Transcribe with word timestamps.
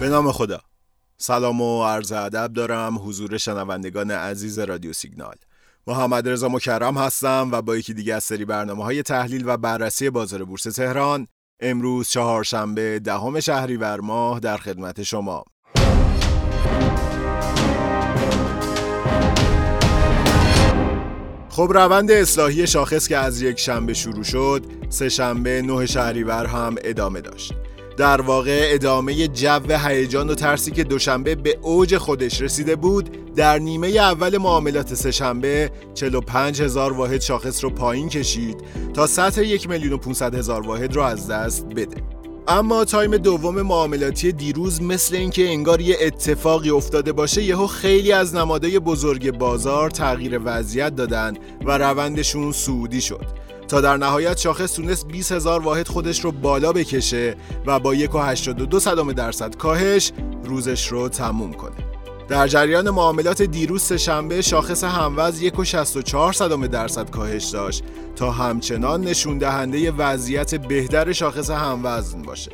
به 0.00 0.08
نام 0.08 0.32
خدا. 0.32 0.60
سلام 1.16 1.60
و 1.60 1.84
عرض 1.84 2.12
ادب 2.12 2.52
دارم 2.52 2.98
حضور 3.08 3.38
شنوندگان 3.38 4.10
عزیز 4.10 4.58
رادیو 4.58 4.92
سیگنال. 4.92 5.34
محمد 5.86 6.28
رضا 6.28 6.48
مکرم 6.48 6.98
هستم 6.98 7.48
و 7.52 7.62
با 7.62 7.76
یکی 7.76 7.94
دیگه 7.94 8.14
از 8.14 8.24
سری 8.24 8.44
برنامه 8.44 8.84
های 8.84 9.02
تحلیل 9.02 9.42
و 9.46 9.56
بررسی 9.56 10.10
بازار 10.10 10.44
بورس 10.44 10.62
تهران 10.62 11.26
امروز 11.60 12.08
چهارشنبه 12.08 12.98
دهم 12.98 13.40
شهریور 13.40 14.00
ماه 14.00 14.40
در 14.40 14.56
خدمت 14.56 15.02
شما. 15.02 15.44
خب 21.48 21.70
روند 21.74 22.10
اصلاحی 22.10 22.66
شاخص 22.66 23.08
که 23.08 23.16
از 23.16 23.42
یک 23.42 23.58
شنبه 23.58 23.94
شروع 23.94 24.24
شد 24.24 24.64
سه 24.88 25.08
شنبه 25.08 25.62
نه 25.62 25.86
شهریور 25.86 26.46
هم 26.46 26.74
ادامه 26.84 27.20
داشت. 27.20 27.59
در 28.00 28.20
واقع 28.20 28.68
ادامه 28.72 29.28
جو 29.28 29.76
هیجان 29.76 30.30
و 30.30 30.34
ترسی 30.34 30.70
که 30.70 30.84
دوشنبه 30.84 31.34
به 31.34 31.58
اوج 31.62 31.96
خودش 31.96 32.40
رسیده 32.40 32.76
بود 32.76 33.34
در 33.34 33.58
نیمه 33.58 33.88
اول 33.88 34.38
معاملات 34.38 34.94
سهشنبه 34.94 35.70
45 35.94 36.62
هزار 36.62 36.92
واحد 36.92 37.20
شاخص 37.20 37.64
رو 37.64 37.70
پایین 37.70 38.08
کشید 38.08 38.56
تا 38.94 39.06
سطح 39.06 39.42
یک 39.42 39.68
میلیون 39.68 39.92
و 39.92 39.96
500 39.96 40.34
هزار 40.34 40.66
واحد 40.66 40.96
رو 40.96 41.02
از 41.02 41.30
دست 41.30 41.66
بده. 41.66 41.96
اما 42.48 42.84
time 42.84 43.16
دوم 43.16 43.62
معاملاتی 43.62 44.32
دیروز 44.32 44.82
مثل 44.82 45.16
اینکه 45.16 45.48
انگار 45.48 45.80
یه 45.80 45.96
اتفاقی 46.00 46.70
افتاده 46.70 47.12
باشه 47.12 47.42
یهو 47.42 47.66
خیلی 47.66 48.12
از 48.12 48.34
نمادهای 48.34 48.78
بزرگ 48.78 49.38
بازار 49.38 49.90
تغییر 49.90 50.40
وضعیت 50.44 50.96
دادن 50.96 51.34
و 51.64 51.78
روندشون 51.78 52.52
صعودی 52.52 53.00
شد. 53.00 53.26
تا 53.70 53.80
در 53.80 53.96
نهایت 53.96 54.38
شاخص 54.38 54.72
تونست 54.72 55.08
20 55.08 55.32
هزار 55.32 55.60
واحد 55.60 55.88
خودش 55.88 56.20
رو 56.20 56.32
بالا 56.32 56.72
بکشه 56.72 57.36
و 57.66 57.78
با 57.78 57.94
1.82 57.94 58.78
صدام 58.78 59.12
درصد 59.12 59.56
کاهش 59.56 60.12
روزش 60.44 60.86
رو 60.88 61.08
تموم 61.08 61.52
کنه. 61.52 61.76
در 62.28 62.48
جریان 62.48 62.90
معاملات 62.90 63.42
دیروز 63.42 63.92
شنبه 63.92 64.42
شاخص 64.42 64.84
هموز 64.84 65.42
1.64 65.42 66.32
صدام 66.32 66.66
درصد 66.66 67.10
کاهش 67.10 67.44
داشت 67.44 67.84
تا 68.16 68.30
همچنان 68.30 69.00
نشون 69.00 69.38
دهنده 69.38 69.90
وضعیت 69.90 70.54
بهتر 70.54 71.12
شاخص 71.12 71.50
هموزن 71.50 72.22
باشه. 72.22 72.50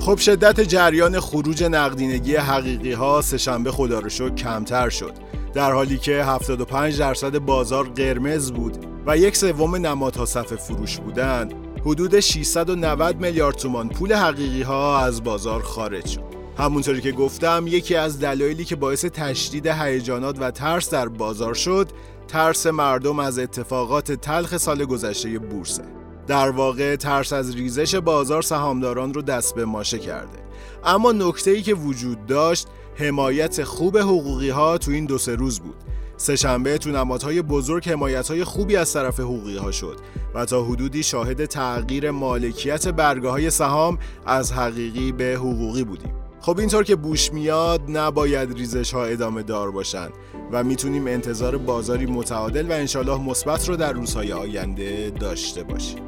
خب 0.00 0.18
شدت 0.18 0.60
جریان 0.60 1.20
خروج 1.20 1.64
نقدینگی 1.64 2.36
حقیقی 2.36 2.92
ها 2.92 3.20
سهشنبه 3.22 3.70
خدا 3.70 3.98
رو 3.98 4.08
شد 4.08 4.34
کمتر 4.34 4.88
شد. 4.88 5.12
در 5.54 5.72
حالی 5.72 5.98
که 5.98 6.24
75 6.24 6.98
درصد 6.98 7.38
بازار 7.38 7.88
قرمز 7.88 8.52
بود. 8.52 8.93
و 9.06 9.18
یک 9.18 9.36
سوم 9.36 9.76
نمادها 9.76 10.26
صف 10.26 10.54
فروش 10.54 10.98
بودند. 10.98 11.54
حدود 11.84 12.20
690 12.20 13.20
میلیارد 13.20 13.56
تومان 13.56 13.88
پول 13.88 14.12
حقیقی 14.12 14.62
ها 14.62 14.98
از 14.98 15.24
بازار 15.24 15.62
خارج 15.62 16.06
شد. 16.06 16.34
همونطوری 16.58 17.00
که 17.00 17.12
گفتم 17.12 17.64
یکی 17.66 17.94
از 17.94 18.20
دلایلی 18.20 18.64
که 18.64 18.76
باعث 18.76 19.04
تشدید 19.04 19.66
هیجانات 19.66 20.36
و 20.40 20.50
ترس 20.50 20.90
در 20.90 21.08
بازار 21.08 21.54
شد 21.54 21.88
ترس 22.28 22.66
مردم 22.66 23.18
از 23.18 23.38
اتفاقات 23.38 24.12
تلخ 24.12 24.56
سال 24.56 24.84
گذشته 24.84 25.38
بورسه 25.38 25.84
در 26.26 26.50
واقع 26.50 26.96
ترس 26.96 27.32
از 27.32 27.54
ریزش 27.54 27.94
بازار 27.94 28.42
سهامداران 28.42 29.14
رو 29.14 29.22
دست 29.22 29.54
به 29.54 29.64
ماشه 29.64 29.98
کرده. 29.98 30.38
اما 30.84 31.12
نکته 31.12 31.50
ای 31.50 31.62
که 31.62 31.74
وجود 31.74 32.26
داشت 32.26 32.68
حمایت 32.94 33.64
خوب 33.64 33.98
حقوقی 33.98 34.50
ها 34.50 34.78
تو 34.78 34.90
این 34.90 35.04
دو 35.04 35.18
سه 35.18 35.34
روز 35.34 35.60
بود. 35.60 35.76
سهشنبه 36.16 36.78
تو 36.78 36.90
نمادهای 36.90 37.42
بزرگ 37.42 37.88
حمایت 37.88 38.28
های 38.28 38.44
خوبی 38.44 38.76
از 38.76 38.92
طرف 38.92 39.20
حقوقی 39.20 39.56
ها 39.56 39.70
شد 39.70 39.96
و 40.34 40.44
تا 40.44 40.64
حدودی 40.64 41.02
شاهد 41.02 41.44
تغییر 41.44 42.10
مالکیت 42.10 42.88
برگه 42.88 43.28
های 43.28 43.50
سهام 43.50 43.98
از 44.26 44.52
حقیقی 44.52 45.12
به 45.12 45.34
حقوقی 45.36 45.84
بودیم. 45.84 46.14
خب 46.40 46.58
اینطور 46.58 46.84
که 46.84 46.96
بوش 46.96 47.32
میاد 47.32 47.80
نباید 47.88 48.58
ریزش 48.58 48.94
ها 48.94 49.04
ادامه 49.04 49.42
دار 49.42 49.70
باشند 49.70 50.12
و 50.52 50.64
می‌تونیم 50.64 51.06
انتظار 51.06 51.56
بازاری 51.56 52.06
متعادل 52.06 52.70
و 52.70 52.72
انشالله 52.72 53.20
مثبت 53.20 53.68
رو 53.68 53.76
در 53.76 53.92
روزهای 53.92 54.32
آینده 54.32 55.12
داشته 55.20 55.62
باشیم. 55.62 55.98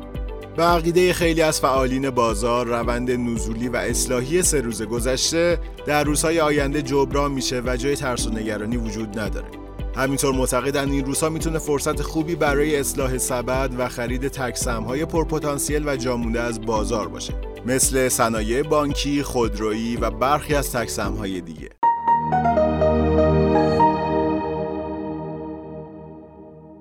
به 0.57 0.63
عقیده 0.63 1.13
خیلی 1.13 1.43
از 1.43 1.61
فعالین 1.61 2.11
بازار 2.11 2.67
روند 2.67 3.11
نزولی 3.11 3.69
و 3.69 3.77
اصلاحی 3.77 4.43
سه 4.43 4.61
روز 4.61 4.83
گذشته 4.83 5.59
در 5.87 6.05
روزهای 6.05 6.41
آینده 6.41 6.83
جبران 6.83 7.33
میشه 7.33 7.63
و 7.67 7.77
جای 7.77 7.97
ترس 7.97 8.27
و 8.27 8.31
نگرانی 8.31 8.77
وجود 8.77 9.19
نداره. 9.19 9.66
همینطور 9.97 10.35
معتقدن 10.35 10.91
این 10.91 11.05
روزها 11.05 11.29
می‌تونه 11.29 11.59
فرصت 11.59 12.03
خوبی 12.03 12.35
برای 12.35 12.77
اصلاح 12.77 13.19
سبد 13.19 13.71
و 13.79 13.89
خرید 13.89 14.29
تکسمهای 14.29 15.05
پرپتانسیل 15.05 15.89
و 15.89 15.97
جامونده 15.97 16.41
از 16.41 16.61
بازار 16.61 17.09
باشه. 17.09 17.35
مثل 17.67 18.09
صنایع 18.09 18.63
بانکی، 18.63 19.23
خودرویی 19.23 19.97
و 19.97 20.11
برخی 20.11 20.55
از 20.55 20.73
تکسمهای 20.73 21.41
دیگه. 21.41 21.71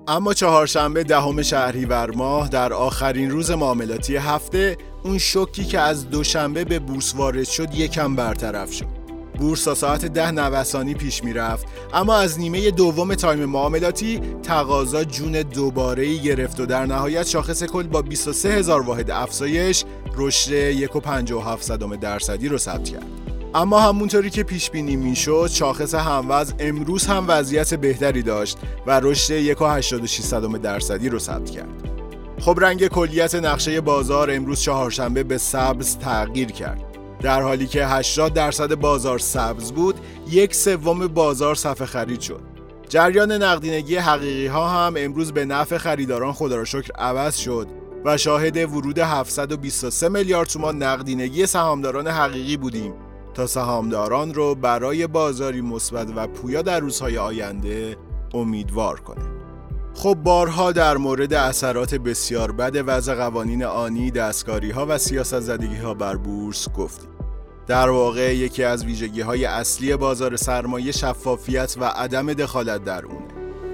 اما 0.08 0.34
چهارشنبه 0.34 1.04
دهم 1.04 1.42
شهریور 1.42 2.10
ماه 2.10 2.48
در 2.48 2.72
آخرین 2.72 3.30
روز 3.30 3.50
معاملاتی 3.50 4.16
هفته 4.16 4.76
اون 5.04 5.18
شوکی 5.18 5.64
که 5.64 5.80
از 5.80 6.10
دوشنبه 6.10 6.64
به 6.64 6.78
بورس 6.78 7.14
وارد 7.14 7.44
شد 7.44 7.74
یکم 7.74 8.16
برطرف 8.16 8.72
شد. 8.72 8.95
بورس 9.38 9.64
تا 9.64 9.74
ساعت 9.74 10.04
ده 10.04 10.30
نوسانی 10.30 10.94
پیش 10.94 11.24
می‌رفت 11.24 11.66
اما 11.94 12.14
از 12.14 12.40
نیمه 12.40 12.70
دوم 12.70 13.14
تایم 13.14 13.44
معاملاتی 13.44 14.20
تقاضا 14.42 15.04
جون 15.04 15.32
دوباره 15.32 16.16
گرفت 16.16 16.60
و 16.60 16.66
در 16.66 16.86
نهایت 16.86 17.26
شاخص 17.26 17.64
کل 17.64 17.82
با 17.82 18.02
23 18.02 18.52
هزار 18.52 18.82
واحد 18.82 19.10
افزایش 19.10 19.84
رشد 20.16 20.72
1.57 20.86 21.96
درصدی 22.00 22.48
رو 22.48 22.58
ثبت 22.58 22.84
کرد 22.84 23.06
اما 23.54 23.80
همونطوری 23.80 24.30
که 24.30 24.42
پیش 24.42 24.70
بینی 24.70 24.96
می‌شد 24.96 25.48
شاخص 25.52 25.94
هموز 25.94 26.52
امروز 26.58 27.06
هم 27.06 27.24
وضعیت 27.28 27.74
بهتری 27.74 28.22
داشت 28.22 28.58
و 28.86 29.00
رشد 29.00 29.54
1.86 29.54 30.58
درصدی 30.62 31.08
رو 31.08 31.18
ثبت 31.18 31.50
کرد. 31.50 31.68
خب 32.40 32.58
رنگ 32.60 32.88
کلیت 32.88 33.34
نقشه 33.34 33.80
بازار 33.80 34.30
امروز 34.30 34.60
چهارشنبه 34.60 35.22
به 35.22 35.38
سبز 35.38 35.96
تغییر 35.96 36.52
کرد. 36.52 36.85
در 37.20 37.42
حالی 37.42 37.66
که 37.66 37.86
80 37.86 38.32
درصد 38.34 38.74
بازار 38.74 39.18
سبز 39.18 39.72
بود، 39.72 39.94
یک 40.30 40.54
سوم 40.54 41.06
بازار 41.06 41.54
صفحه 41.54 41.86
خرید 41.86 42.20
شد. 42.20 42.40
جریان 42.88 43.32
نقدینگی 43.32 43.96
حقیقی 43.96 44.46
ها 44.46 44.68
هم 44.68 44.94
امروز 44.96 45.32
به 45.32 45.44
نفع 45.44 45.78
خریداران 45.78 46.32
خدا 46.32 46.56
را 46.56 46.64
شکر 46.64 46.92
عوض 46.98 47.36
شد 47.36 47.66
و 48.04 48.16
شاهد 48.16 48.56
ورود 48.56 48.98
723 48.98 50.08
میلیارد 50.08 50.48
تومان 50.48 50.82
نقدینگی 50.82 51.46
سهامداران 51.46 52.08
حقیقی 52.08 52.56
بودیم 52.56 52.94
تا 53.34 53.46
سهامداران 53.46 54.34
رو 54.34 54.54
برای 54.54 55.06
بازاری 55.06 55.60
مثبت 55.60 56.08
و 56.16 56.26
پویا 56.26 56.62
در 56.62 56.80
روزهای 56.80 57.18
آینده 57.18 57.96
امیدوار 58.34 59.00
کنه. 59.00 59.35
خب 59.96 60.14
بارها 60.14 60.72
در 60.72 60.96
مورد 60.96 61.34
اثرات 61.34 61.94
بسیار 61.94 62.52
بد 62.52 62.84
وضع 62.86 63.14
قوانین 63.14 63.64
آنی، 63.64 64.10
دستکاری 64.10 64.70
ها 64.70 64.86
و 64.88 64.98
سیاست 64.98 65.40
زدگی 65.40 65.76
ها 65.76 65.94
بر 65.94 66.16
بورس 66.16 66.68
گفتیم. 66.68 67.08
در 67.66 67.88
واقع 67.88 68.36
یکی 68.36 68.64
از 68.64 68.84
ویژگی 68.84 69.20
های 69.20 69.44
اصلی 69.44 69.96
بازار 69.96 70.36
سرمایه 70.36 70.92
شفافیت 70.92 71.76
و 71.80 71.84
عدم 71.84 72.32
دخالت 72.32 72.84
در 72.84 73.04
اونه. 73.04 73.26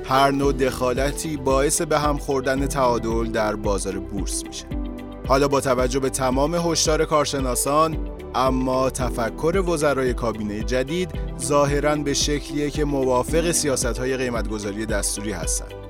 هر 0.05 0.31
نوع 0.31 0.53
دخالتی 0.53 1.37
باعث 1.37 1.83
به 1.83 1.99
هم 1.99 2.19
خوردن 2.19 2.67
تعادل 2.67 3.31
در 3.31 3.57
بازار 3.57 3.99
بورس 3.99 4.45
میشه. 4.47 4.67
حالا 5.29 5.49
با 5.49 5.61
توجه 5.61 6.01
به 6.01 6.11
تمام 6.11 6.55
هشدار 6.55 7.05
کارشناسان 7.05 7.99
اما 8.35 8.91
تفکر 8.91 9.65
وزرای 9.69 10.15
کابینه 10.15 10.63
جدید 10.63 11.11
ظاهرا 11.41 11.97
به 11.97 12.15
شکلیه 12.15 12.71
که 12.71 12.85
موافق 12.85 13.51
سیاست 13.51 13.99
های 13.99 14.17
قیمتگذاری 14.17 14.87
دستوری 14.87 15.33
هستند. 15.33 15.82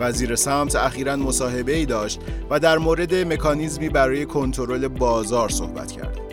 وزیر 0.00 0.36
سمت 0.36 0.76
اخیرا 0.76 1.16
مصاحبه 1.16 1.74
ای 1.74 1.86
داشت 1.86 2.20
و 2.50 2.60
در 2.60 2.78
مورد 2.78 3.14
مکانیزمی 3.14 3.88
برای 3.88 4.26
کنترل 4.26 4.88
بازار 4.88 5.48
صحبت 5.48 5.92
کرد. 5.92 6.26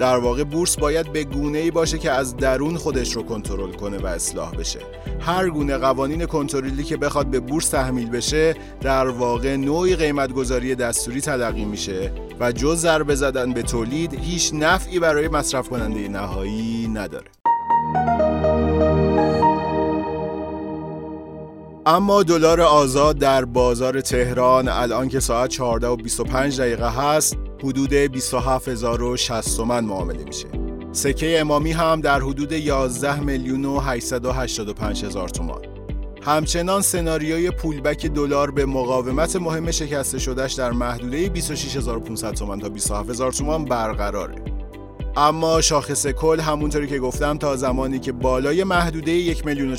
در 0.00 0.18
واقع 0.18 0.44
بورس 0.44 0.76
باید 0.76 1.12
به 1.12 1.24
گونه 1.24 1.58
ای 1.58 1.70
باشه 1.70 1.98
که 1.98 2.10
از 2.10 2.36
درون 2.36 2.76
خودش 2.76 3.12
رو 3.12 3.22
کنترل 3.22 3.72
کنه 3.72 3.98
و 3.98 4.06
اصلاح 4.06 4.54
بشه 4.54 4.78
هر 5.20 5.50
گونه 5.50 5.76
قوانین 5.78 6.26
کنترلی 6.26 6.84
که 6.84 6.96
بخواد 6.96 7.26
به 7.26 7.40
بورس 7.40 7.68
تحمیل 7.68 8.10
بشه 8.10 8.54
در 8.80 9.08
واقع 9.08 9.56
نوعی 9.56 9.96
قیمتگذاری 9.96 10.74
دستوری 10.74 11.20
تلقی 11.20 11.64
میشه 11.64 12.12
و 12.40 12.52
جز 12.52 12.76
ضربه 12.76 13.14
زدن 13.14 13.52
به 13.52 13.62
تولید 13.62 14.14
هیچ 14.14 14.50
نفعی 14.54 14.98
برای 14.98 15.28
مصرف 15.28 15.68
کننده 15.68 16.08
نهایی 16.08 16.88
نداره 16.88 17.39
اما 21.86 22.22
دلار 22.22 22.60
آزاد 22.60 23.18
در 23.18 23.44
بازار 23.44 24.00
تهران 24.00 24.68
الان 24.68 25.08
که 25.08 25.20
ساعت 25.20 25.50
14 25.50 25.86
و 25.86 25.96
25 25.96 26.60
دقیقه 26.60 26.90
هست 26.90 27.36
حدود 27.64 27.92
27060 27.92 29.56
تومن 29.56 29.84
معامله 29.84 30.24
میشه. 30.24 30.46
سکه 30.92 31.40
امامی 31.40 31.72
هم 31.72 32.00
در 32.00 32.20
حدود 32.20 32.52
11 32.52 33.20
میلیون 33.20 33.64
و 33.64 33.78
885 33.78 35.04
هزار 35.04 35.28
تومان. 35.28 35.62
همچنان 36.22 36.82
سناریوی 36.82 37.50
پولبک 37.50 38.06
دلار 38.06 38.50
به 38.50 38.66
مقاومت 38.66 39.36
مهم 39.36 39.70
شکسته 39.70 40.18
شدهش 40.18 40.52
در 40.52 40.70
محدوده 40.70 41.28
26500 41.28 42.32
تومان 42.34 42.60
تا 42.60 42.68
27000 42.68 43.32
تومان 43.32 43.64
برقراره. 43.64 44.49
اما 45.16 45.60
شاخص 45.60 46.06
کل 46.06 46.40
همونطوری 46.40 46.86
که 46.86 46.98
گفتم 46.98 47.38
تا 47.38 47.56
زمانی 47.56 47.98
که 47.98 48.12
بالای 48.12 48.64
محدوده 48.64 49.12
یک 49.12 49.46
میلیون 49.46 49.72
و 49.72 49.76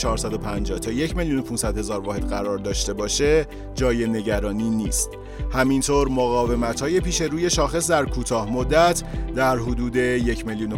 تا 0.79 0.91
یک 0.91 1.17
میلیون 1.17 1.39
و 1.39 1.43
هزار 1.77 1.99
واحد 1.99 2.29
قرار 2.29 2.57
داشته 2.57 2.93
باشه 2.93 3.47
جای 3.75 4.07
نگرانی 4.07 4.69
نیست. 4.69 5.09
همینطور 5.53 6.07
مقاومت 6.07 6.81
های 6.81 6.99
پیش 6.99 7.21
روی 7.21 7.49
شاخص 7.49 7.89
در 7.89 8.05
کوتاه 8.05 8.51
مدت 8.51 9.03
در 9.35 9.57
حدود 9.57 9.95
یک 9.95 10.47
میلیون 10.47 10.71
و 10.73 10.77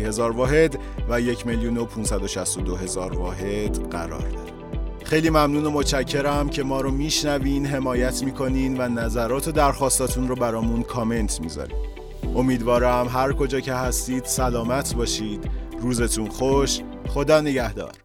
هزار 0.00 0.30
واحد 0.30 0.78
و 1.10 1.20
یک 1.20 1.46
میلیون 1.46 1.76
و 2.68 2.76
هزار 2.76 3.18
واحد 3.18 3.90
قرار 3.90 4.28
داره. 4.28 4.54
خیلی 5.04 5.30
ممنون 5.30 5.66
و 5.66 5.70
متشکرم 5.70 6.48
که 6.48 6.62
ما 6.62 6.80
رو 6.80 6.90
میشنوین 6.90 7.66
حمایت 7.66 8.22
می‌کنین 8.22 8.80
و 8.80 8.88
نظرات 8.88 9.48
و 9.48 9.52
درخواستاتون 9.52 10.28
رو 10.28 10.34
برامون 10.34 10.82
کامنت 10.82 11.40
می‌ذارین. 11.40 11.93
امیدوارم 12.34 13.08
هر 13.08 13.32
کجا 13.32 13.60
که 13.60 13.74
هستید 13.74 14.24
سلامت 14.24 14.94
باشید. 14.94 15.50
روزتون 15.80 16.28
خوش. 16.28 16.80
خدا 17.08 17.40
نگهدار. 17.40 18.03